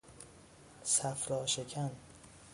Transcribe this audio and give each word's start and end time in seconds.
صفرا 0.83 1.45
شکن 1.45 1.91